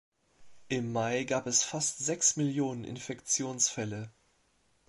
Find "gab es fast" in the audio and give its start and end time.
1.25-1.99